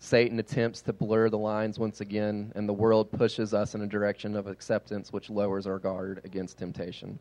[0.00, 3.86] Satan attempts to blur the lines once again, and the world pushes us in a
[3.86, 7.18] direction of acceptance which lowers our guard against temptation.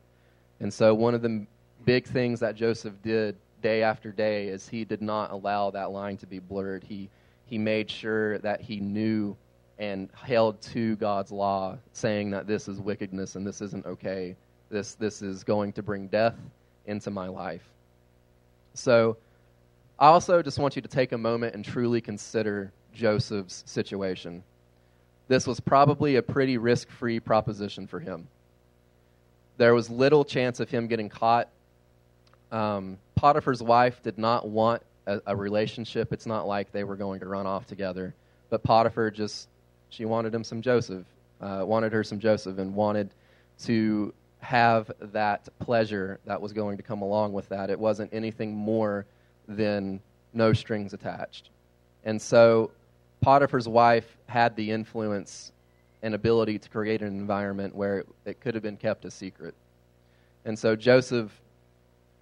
[0.60, 1.46] And so, one of the
[1.86, 6.18] big things that Joseph did day after day is he did not allow that line
[6.18, 6.84] to be blurred.
[6.84, 7.10] He,
[7.46, 9.36] he made sure that he knew
[9.80, 14.36] and held to God's law, saying that this is wickedness and this isn't okay.
[14.70, 16.36] This, this is going to bring death
[16.86, 17.64] into my life.
[18.74, 19.18] So,
[20.00, 24.44] I also just want you to take a moment and truly consider Joseph's situation.
[25.28, 28.28] This was probably a pretty risk free proposition for him.
[29.58, 31.50] There was little chance of him getting caught
[32.52, 36.14] um, Potiphar's wife did not want a, a, relationship.
[36.14, 38.14] It's not like they were going to run off together.
[38.50, 39.50] But Potiphar just,
[39.90, 41.06] she wanted him some Joseph,
[41.42, 43.10] uh, wanted her some Joseph, and wanted
[43.64, 47.70] to have that pleasure that was going to come along with that.
[47.70, 49.06] It wasn't anything more
[49.48, 50.00] than
[50.34, 51.50] no strings attached.
[52.04, 52.72] And so
[53.22, 55.52] Potiphar's wife had the influence
[56.04, 59.56] and ability to create an environment where it, it could have been kept a secret.
[60.46, 61.32] And so Joseph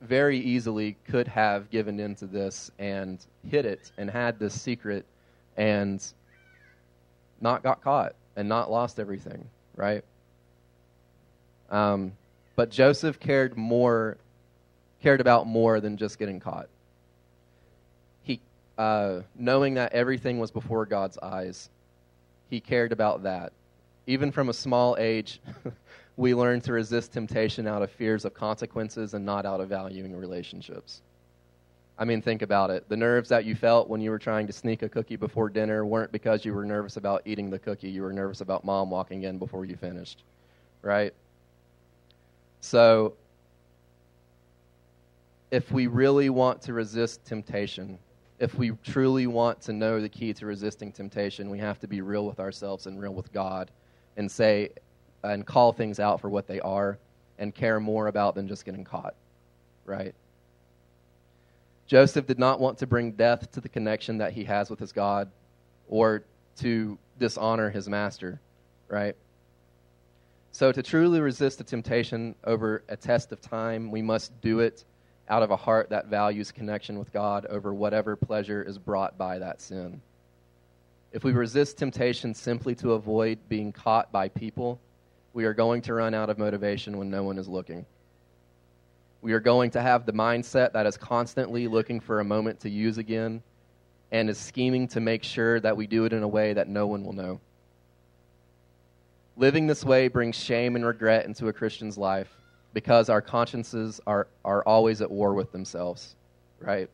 [0.01, 5.05] very easily could have given into this and hid it and had this secret
[5.57, 6.03] and
[7.41, 10.03] not got caught and not lost everything, right?
[11.69, 12.13] Um,
[12.55, 14.17] but Joseph cared more,
[15.01, 16.67] cared about more than just getting caught.
[18.77, 21.69] Uh, knowing that everything was before God's eyes,
[22.49, 23.53] he cared about that.
[24.07, 25.39] Even from a small age,
[26.17, 30.15] we learn to resist temptation out of fears of consequences and not out of valuing
[30.15, 31.01] relationships.
[31.97, 32.87] I mean, think about it.
[32.89, 35.85] The nerves that you felt when you were trying to sneak a cookie before dinner
[35.85, 37.89] weren't because you were nervous about eating the cookie.
[37.89, 40.23] You were nervous about mom walking in before you finished,
[40.81, 41.13] right?
[42.59, 43.13] So,
[45.51, 47.97] if we really want to resist temptation,
[48.39, 52.01] if we truly want to know the key to resisting temptation, we have to be
[52.01, 53.71] real with ourselves and real with God
[54.17, 54.69] and say
[55.23, 56.97] and call things out for what they are
[57.39, 59.15] and care more about than just getting caught,
[59.85, 60.13] right?
[61.87, 64.91] Joseph did not want to bring death to the connection that he has with his
[64.91, 65.29] God
[65.87, 66.23] or
[66.57, 68.39] to dishonor his master,
[68.87, 69.15] right?
[70.51, 74.85] So, to truly resist the temptation over a test of time, we must do it
[75.29, 79.39] out of a heart that values connection with God over whatever pleasure is brought by
[79.39, 80.01] that sin.
[81.11, 84.79] If we resist temptation simply to avoid being caught by people,
[85.33, 87.85] we are going to run out of motivation when no one is looking.
[89.21, 92.69] We are going to have the mindset that is constantly looking for a moment to
[92.69, 93.41] use again
[94.11, 96.85] and is scheming to make sure that we do it in a way that no
[96.85, 97.39] one will know.
[99.35, 102.29] Living this way brings shame and regret into a Christian's life
[102.75, 106.13] because our consciences are, are always at war with themselves,
[106.59, 106.89] right?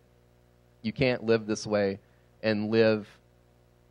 [0.83, 1.97] You can't live this way
[2.43, 3.07] and live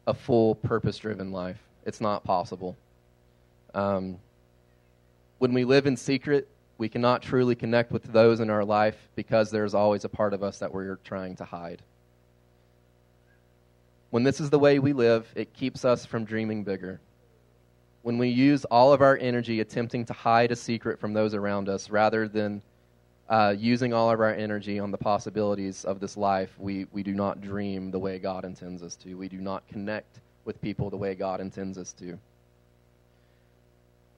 [0.06, 1.58] a full, purpose driven life.
[1.84, 2.76] It's not possible.
[3.74, 4.20] Um,
[5.38, 6.46] when we live in secret,
[6.78, 10.44] we cannot truly connect with those in our life because there's always a part of
[10.44, 11.82] us that we're trying to hide.
[14.10, 17.00] When this is the way we live, it keeps us from dreaming bigger.
[18.02, 21.68] When we use all of our energy attempting to hide a secret from those around
[21.68, 22.62] us rather than
[23.28, 27.12] uh, using all of our energy on the possibilities of this life, we, we do
[27.12, 29.14] not dream the way God intends us to.
[29.14, 32.18] We do not connect with people the way God intends us to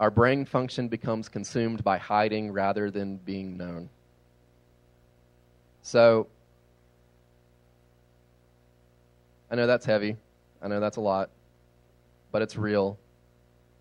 [0.02, 3.88] our brain function becomes consumed by hiding rather than being known.
[5.82, 6.26] So,
[9.48, 10.16] I know that's heavy.
[10.60, 11.30] I know that's a lot.
[12.32, 12.98] But it's real.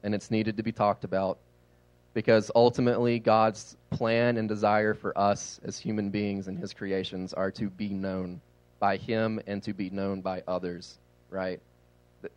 [0.04, 1.38] And it's needed to be talked about.
[2.14, 7.52] Because ultimately, God's plan and desire for us as human beings and His creations are
[7.52, 8.42] to be known
[8.80, 11.62] by Him and to be known by others, right?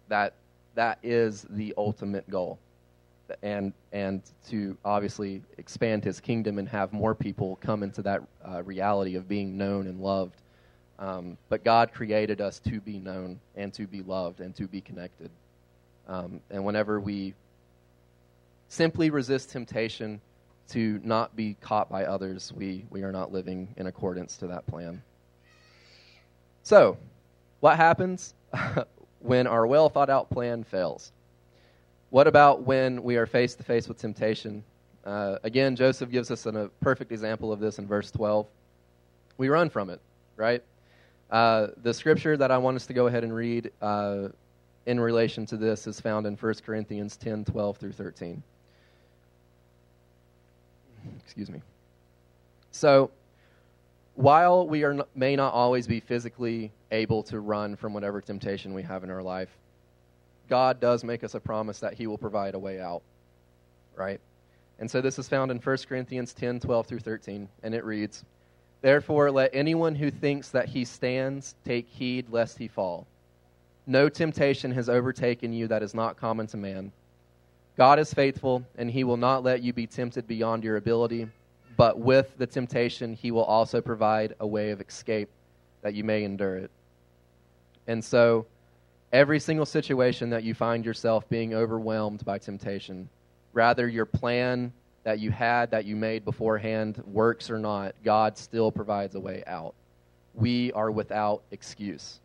[0.09, 0.35] That,
[0.75, 2.59] that is the ultimate goal
[3.43, 8.63] and and to obviously expand his kingdom and have more people come into that uh,
[8.63, 10.41] reality of being known and loved.
[10.99, 14.81] Um, but God created us to be known and to be loved and to be
[14.81, 15.31] connected.
[16.07, 17.35] Um, and whenever we
[18.75, 20.21] simply resist temptation
[20.69, 24.67] to not be caught by others, we, we are not living in accordance to that
[24.67, 25.03] plan.
[26.63, 26.97] So,
[27.61, 28.35] what happens
[29.21, 31.13] when our well thought out plan fails?
[32.11, 34.65] What about when we are face to face with temptation?
[35.05, 38.47] Uh, again, Joseph gives us an, a perfect example of this in verse 12.
[39.37, 40.01] We run from it,
[40.37, 40.63] right?
[41.31, 44.29] Uh, the scripture that I want us to go ahead and read uh,
[44.87, 48.43] in relation to this is found in 1 Corinthians 10 12 through 13.
[51.25, 51.61] Excuse me.
[52.71, 53.11] So,
[54.15, 58.83] while we are, may not always be physically able to run from whatever temptation we
[58.83, 59.51] have in our life,
[60.49, 63.03] God does make us a promise that he will provide a way out,
[63.97, 64.21] right?
[64.79, 68.25] And so this is found in 1 Corinthians 10 12 through 13, and it reads,
[68.83, 73.07] Therefore, let anyone who thinks that he stands take heed lest he fall.
[73.87, 76.93] No temptation has overtaken you that is not common to man.
[77.77, 81.29] God is faithful, and he will not let you be tempted beyond your ability,
[81.77, 85.29] but with the temptation, he will also provide a way of escape
[85.83, 86.71] that you may endure it.
[87.89, 88.47] And so,
[89.13, 93.09] every single situation that you find yourself being overwhelmed by temptation.
[93.53, 98.73] Rather, your plan that you had, that you made beforehand, works or not, God still
[98.73, 99.75] provides a way out.
[100.33, 102.21] We are without excuse.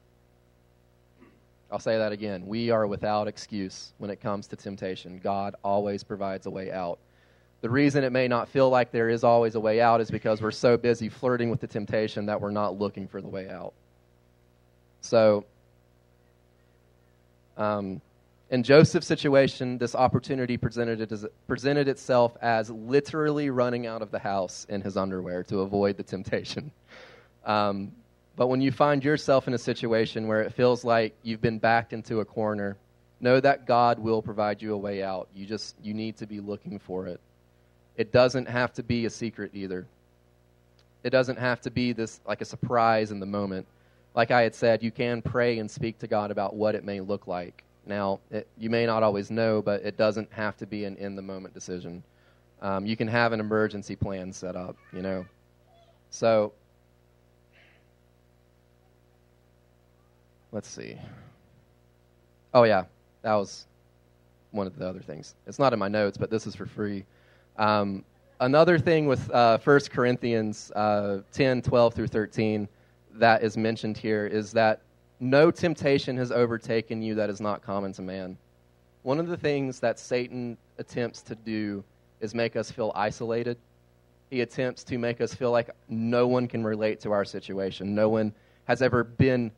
[1.72, 2.46] I'll say that again.
[2.48, 5.20] We are without excuse when it comes to temptation.
[5.24, 7.00] God always provides a way out.
[7.62, 10.42] The reason it may not feel like there is always a way out is because
[10.42, 13.74] we're so busy flirting with the temptation that we're not looking for the way out.
[15.02, 15.46] So,
[17.58, 18.02] um,
[18.50, 24.10] in Joseph's situation, this opportunity presented, it as, presented itself as literally running out of
[24.10, 26.72] the house in his underwear to avoid the temptation.
[27.46, 27.94] Um,
[28.40, 31.94] but when you find yourself in a situation where it feels like you've been backed
[31.94, 32.76] into a corner,
[33.20, 35.28] know that God will provide you a way out.
[35.36, 37.20] You just you need to be looking for it.
[37.98, 39.86] It doesn't have to be a secret either.
[41.04, 43.68] It doesn't have to be this like a surprise in the moment
[44.16, 47.00] like I had said, you can pray and speak to God about what it may
[47.00, 47.64] look like.
[47.86, 51.16] Now, it, you may not always know, but it doesn't have to be an in
[51.16, 52.04] the moment decision.
[52.62, 55.26] Um, you can have an emergency plan set up, you know.
[56.10, 56.52] So,
[60.52, 60.98] let's see.
[62.54, 62.86] Oh, yeah,
[63.22, 63.68] that was
[64.52, 65.36] one of the other things.
[65.46, 67.06] It's not in my notes, but this is for free.
[67.58, 68.04] Um,
[68.40, 72.68] another thing with uh, 1 Corinthians uh, 10 12 through 13
[73.14, 74.82] that is mentioned here is that
[75.20, 78.38] no temptation has overtaken you that is not common to man.
[79.04, 81.84] One of the things that Satan attempts to do
[82.22, 83.58] is make us feel isolated.
[84.30, 87.96] He attempts to make us feel like no one can relate to our situation.
[87.96, 88.34] No one
[88.66, 89.52] has ever been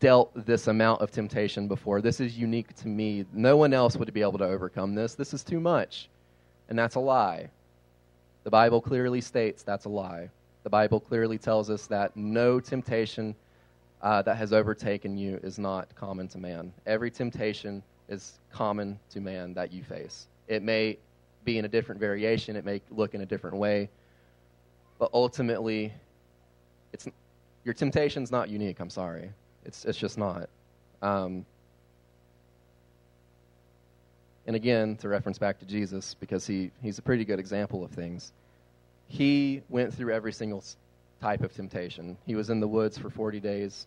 [0.00, 2.00] dealt this amount of temptation before.
[2.00, 3.24] This is unique to me.
[3.32, 5.14] No one else would be able to overcome this.
[5.14, 6.08] This is too much.
[6.68, 7.50] And that's a lie.
[8.44, 10.30] The Bible clearly states that's a lie.
[10.62, 13.34] The Bible clearly tells us that no temptation
[14.02, 16.72] uh, that has overtaken you is not common to man.
[16.86, 20.28] Every temptation is common to man that you face.
[20.46, 20.98] It may
[21.44, 23.88] be in a different variation, it may look in a different way,
[24.98, 25.92] but ultimately,
[26.92, 27.08] it's,
[27.64, 28.80] your temptation's not unique.
[28.80, 29.30] I'm sorry.
[29.68, 30.48] It's, it's just not.
[31.02, 31.44] Um,
[34.46, 37.90] and again, to reference back to Jesus, because he, he's a pretty good example of
[37.90, 38.32] things,
[39.08, 40.64] he went through every single
[41.20, 42.16] type of temptation.
[42.26, 43.86] He was in the woods for 40 days,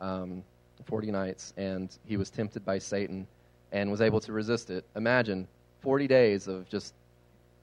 [0.00, 0.42] um,
[0.86, 3.26] 40 nights, and he was tempted by Satan
[3.70, 4.84] and was able to resist it.
[4.96, 5.46] Imagine
[5.82, 6.94] 40 days of just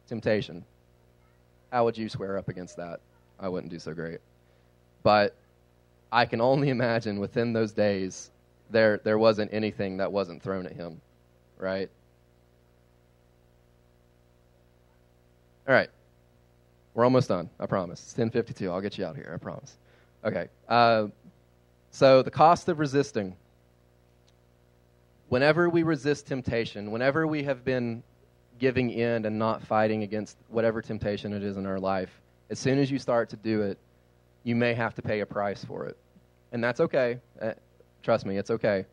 [0.07, 0.63] temptation.
[1.72, 2.99] How would you square up against that?
[3.39, 4.20] I wouldn't do so great.
[5.01, 5.36] But
[6.12, 8.32] I can only imagine within those days
[8.70, 11.01] there there wasn't anything that wasn't thrown at him,
[11.58, 11.89] right?
[15.68, 15.89] All right.
[16.93, 17.49] We're almost done.
[17.60, 18.01] I promise.
[18.01, 18.72] It's 10:52.
[18.72, 19.32] I'll get you out here.
[19.34, 19.78] I promise.
[20.24, 20.47] Okay.
[20.68, 21.08] Uh,
[21.91, 23.36] so the cost of resisting.
[25.30, 28.03] Whenever we resist temptation, whenever we have been
[28.60, 32.80] giving in and not fighting against whatever temptation it is in our life, as soon
[32.80, 33.78] as you start to do it,
[34.45, 35.97] you may have to pay a price for it
[36.55, 37.19] and that's okay.
[37.41, 37.51] Uh,
[38.01, 38.85] trust me, it's okay.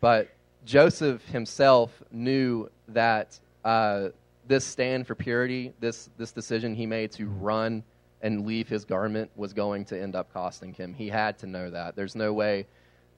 [0.00, 0.28] But
[0.64, 4.10] Joseph himself knew that uh,
[4.46, 7.82] this stand for purity, this, this decision he made to run
[8.22, 10.94] and leave his garment, was going to end up costing him.
[10.94, 11.96] He had to know that.
[11.96, 12.66] There's no way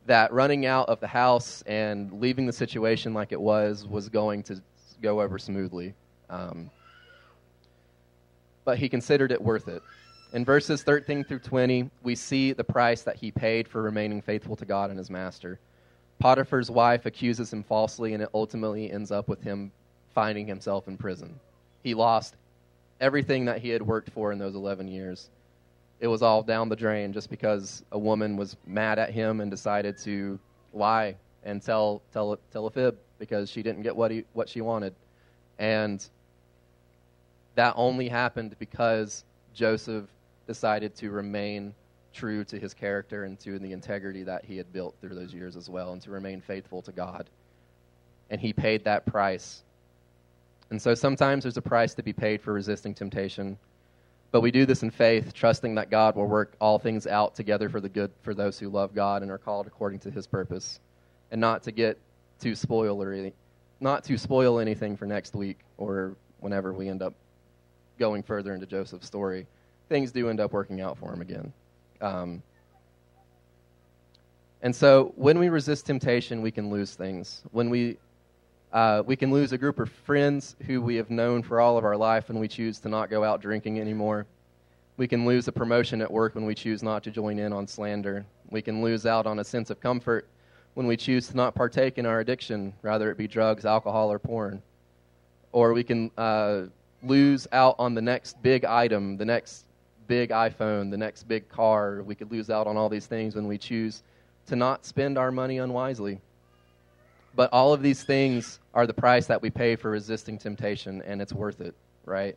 [0.07, 4.43] that running out of the house and leaving the situation like it was was going
[4.45, 4.63] to
[5.03, 5.93] go over smoothly.
[6.31, 6.71] Um,
[8.65, 9.83] but he considered it worth it.
[10.33, 14.55] In verses 13 through 20, we see the price that he paid for remaining faithful
[14.57, 15.59] to God and his master.
[16.21, 19.73] Potiphar's wife accuses him falsely, and it ultimately ends up with him
[20.15, 21.41] finding himself in prison.
[21.83, 22.37] He lost
[23.01, 25.31] everything that he had worked for in those 11 years.
[25.99, 29.51] It was all down the drain just because a woman was mad at him and
[29.51, 30.39] decided to
[30.73, 34.61] lie and tell, tell, tell a fib because she didn't get what, he, what she
[34.61, 34.95] wanted.
[35.59, 36.07] And
[37.57, 39.25] that only happened because
[39.55, 40.07] Joseph
[40.51, 41.73] decided to remain
[42.13, 45.55] true to his character and to the integrity that he had built through those years
[45.55, 47.31] as well, and to remain faithful to God.
[48.31, 49.63] And he paid that price.
[50.71, 53.57] And so sometimes there's a price to be paid for resisting temptation.
[54.33, 57.69] But we do this in faith, trusting that God will work all things out together
[57.69, 60.81] for the good for those who love God and are called according to his purpose.
[61.31, 61.97] And not to get
[62.41, 63.35] too spoilery,
[63.79, 67.15] not to spoil anything for next week or whenever we end up
[68.01, 69.47] going further into Joseph's story
[69.91, 71.53] things do end up working out for him again.
[72.01, 72.43] Um,
[74.63, 77.43] and so when we resist temptation, we can lose things.
[77.51, 77.99] When we
[78.73, 81.85] uh, we can lose a group of friends who we have known for all of
[81.85, 84.27] our life when we choose to not go out drinking anymore.
[84.97, 87.67] We can lose a promotion at work when we choose not to join in on
[87.67, 88.25] slander.
[88.49, 90.29] We can lose out on a sense of comfort
[90.75, 94.21] when we choose to not partake in our addiction, rather it be drugs, alcohol, or
[94.21, 94.63] porn.
[95.51, 96.67] Or we can uh,
[97.03, 99.65] lose out on the next big item, the next
[100.11, 102.03] big iPhone, the next big car.
[102.03, 104.03] We could lose out on all these things when we choose
[104.47, 106.19] to not spend our money unwisely.
[107.37, 111.23] But all of these things are the price that we pay for resisting temptation, and
[111.23, 112.37] it's worth it, right?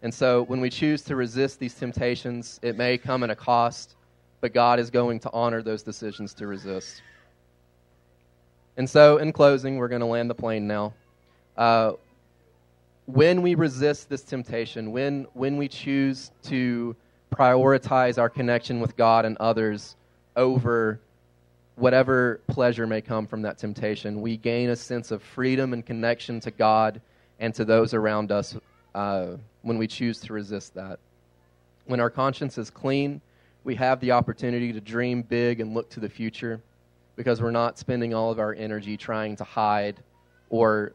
[0.00, 3.94] And so when we choose to resist these temptations, it may come at a cost,
[4.40, 7.02] but God is going to honor those decisions to resist.
[8.78, 10.94] And so, in closing, we're going to land the plane now.
[11.54, 11.92] Uh,
[13.06, 16.94] when we resist this temptation, when, when we choose to
[17.32, 19.96] prioritize our connection with God and others
[20.36, 21.00] over
[21.76, 26.38] whatever pleasure may come from that temptation, we gain a sense of freedom and connection
[26.40, 27.00] to God
[27.40, 28.56] and to those around us
[28.94, 29.28] uh,
[29.62, 30.98] when we choose to resist that.
[31.86, 33.20] When our conscience is clean,
[33.64, 36.60] we have the opportunity to dream big and look to the future
[37.16, 39.96] because we're not spending all of our energy trying to hide
[40.50, 40.92] or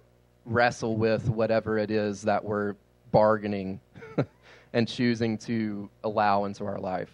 [0.48, 2.76] wrestle with whatever it is that we're
[3.12, 3.80] bargaining
[4.74, 7.12] and choosing to allow into our life.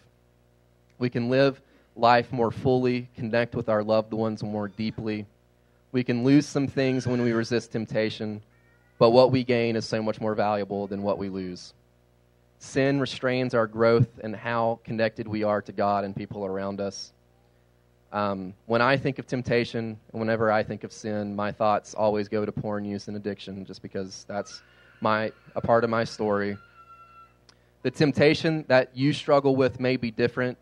[0.99, 1.61] We can live
[1.95, 5.25] life more fully, connect with our loved ones more deeply.
[5.91, 8.41] We can lose some things when we resist temptation,
[8.97, 11.73] but what we gain is so much more valuable than what we lose.
[12.59, 17.11] Sin restrains our growth and how connected we are to God and people around us.
[18.13, 22.27] Um, when I think of temptation, and whenever I think of sin, my thoughts always
[22.27, 24.61] go to porn use and addiction, just because that's
[25.01, 26.55] my a part of my story.
[27.81, 30.59] The temptation that you struggle with may be different,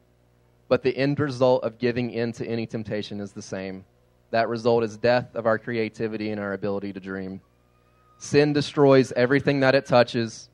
[0.69, 3.83] but the end result of giving in to any temptation is the same.
[4.31, 7.41] That result is death of our creativity and our ability to dream.
[8.17, 10.47] Sin destroys everything that it touches,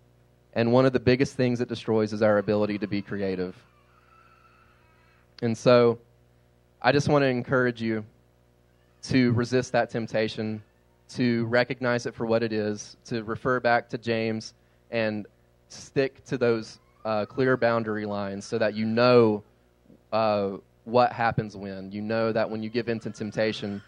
[0.54, 3.56] and one of the biggest things it destroys is our ability to be creative.
[5.44, 6.00] And so,
[6.82, 8.06] I just want to encourage you
[9.04, 10.62] to resist that temptation,
[11.10, 14.54] to recognize it for what it is, to refer back to James
[14.92, 15.26] and
[15.70, 19.44] stick to those uh, clear boundary lines so that you know
[20.12, 20.52] uh,
[20.86, 21.92] what happens when.
[21.92, 23.82] You know that when you give in to temptation,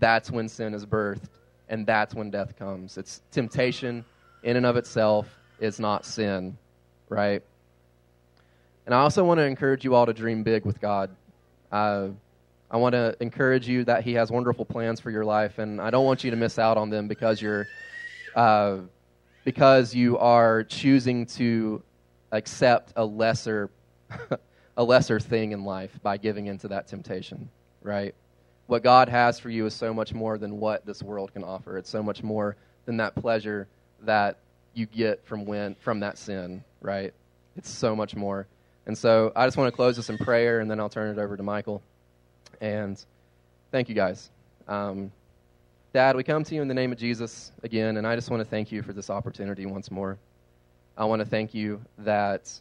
[0.00, 1.28] that's when sin is birthed
[1.68, 2.98] and that's when death comes.
[2.98, 4.04] It's temptation
[4.42, 5.28] in and of itself
[5.60, 6.56] is not sin,
[7.08, 7.42] right?
[8.86, 11.10] And I also want to encourage you all to dream big with God.
[11.72, 12.08] Uh,
[12.74, 15.90] I want to encourage you that He has wonderful plans for your life, and I
[15.90, 17.68] don't want you to miss out on them because you're
[18.34, 18.78] uh,
[19.44, 21.84] because you are choosing to
[22.32, 23.70] accept a lesser
[24.76, 27.48] a lesser thing in life by giving into that temptation,
[27.80, 28.12] right?
[28.66, 31.78] What God has for you is so much more than what this world can offer.
[31.78, 32.56] It's so much more
[32.86, 33.68] than that pleasure
[34.02, 34.38] that
[34.74, 37.14] you get from when from that sin, right?
[37.54, 38.48] It's so much more.
[38.84, 41.22] And so I just want to close this in prayer, and then I'll turn it
[41.22, 41.80] over to Michael.
[42.60, 43.02] And
[43.70, 44.30] thank you guys.
[44.68, 45.12] Um,
[45.92, 48.40] Dad, we come to you in the name of Jesus again, and I just want
[48.40, 50.18] to thank you for this opportunity once more.
[50.96, 52.52] I want to thank you that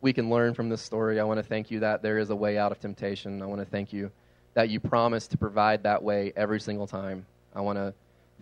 [0.00, 1.18] we can learn from this story.
[1.18, 3.42] I want to thank you that there is a way out of temptation.
[3.42, 4.10] I want to thank you
[4.54, 7.24] that you promise to provide that way every single time.
[7.54, 7.94] I want to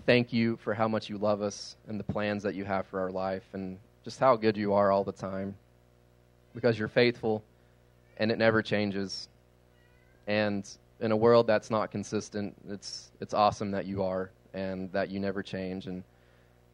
[0.04, 3.00] thank you for how much you love us and the plans that you have for
[3.00, 5.54] our life and just how good you are all the time
[6.54, 7.42] because you're faithful
[8.18, 9.28] and it never changes.
[10.26, 10.68] And
[11.00, 15.20] in a world that's not consistent, it's it's awesome that you are and that you
[15.20, 15.86] never change.
[15.86, 16.02] And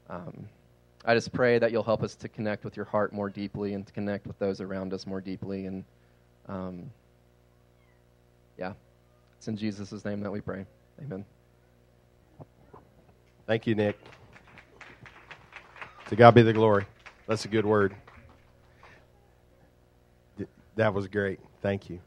[0.08, 0.48] um,
[1.04, 3.86] I just pray that you'll help us to connect with your heart more deeply and
[3.86, 5.66] to connect with those around us more deeply.
[5.66, 5.84] And
[6.48, 6.90] um,
[8.58, 8.72] yeah,
[9.36, 10.64] it's in Jesus' name that we pray.
[11.00, 11.24] Amen.
[13.46, 13.98] Thank you, Nick.
[16.08, 16.86] To God be the glory.
[17.26, 17.94] That's a good word.
[20.76, 21.40] That was great.
[21.60, 21.98] Thank you.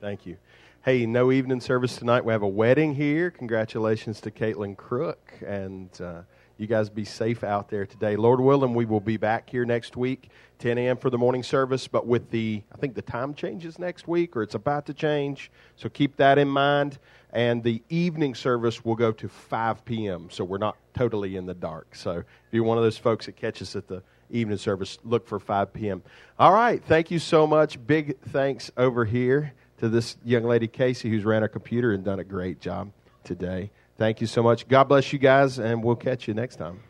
[0.00, 0.36] Thank you.
[0.84, 2.26] Hey, no evening service tonight.
[2.26, 3.30] We have a wedding here.
[3.30, 5.32] Congratulations to Caitlin Crook.
[5.46, 6.24] And uh,
[6.58, 8.16] you guys be safe out there today.
[8.16, 10.28] Lord willing, we will be back here next week,
[10.58, 10.98] 10 a.m.
[10.98, 11.88] for the morning service.
[11.88, 15.50] But with the, I think the time changes next week, or it's about to change.
[15.74, 16.98] So keep that in mind.
[17.32, 20.28] And the evening service will go to 5 p.m.
[20.30, 21.94] So we're not totally in the dark.
[21.94, 25.40] So if you're one of those folks that catches at the evening service, look for
[25.40, 26.02] 5 p.m.
[26.38, 26.84] All right.
[26.84, 27.78] Thank you so much.
[27.86, 29.54] Big thanks over here
[29.84, 32.90] to this young lady, Casey, who's ran our computer and done a great job
[33.22, 33.70] today.
[33.98, 34.66] Thank you so much.
[34.66, 36.80] God bless you guys, and we'll catch you next time.